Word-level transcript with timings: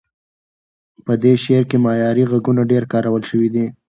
په 1.05 1.13
دې 1.23 1.33
شعر 1.43 1.63
کې 1.69 1.77
معیاري 1.85 2.23
غږونه 2.31 2.61
ډېر 2.71 2.83
کارول 2.93 3.23
شوي 3.29 3.49
دي. 3.55 3.65